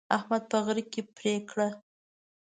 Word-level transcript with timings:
احمد 0.17 0.43
په 0.51 0.57
غره 0.65 0.83
کې 0.91 1.01
لاره 1.01 1.13
پرې 1.15 1.33
کړه. 1.49 1.67